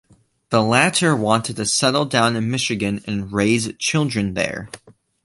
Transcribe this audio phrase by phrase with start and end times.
[0.49, 4.67] The latter wanted to settle down in Michigan and raise children there.